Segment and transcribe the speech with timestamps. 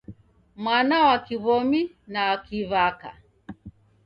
[0.63, 1.81] Mwana wa Kiw'omi
[2.13, 3.09] na kiw'aka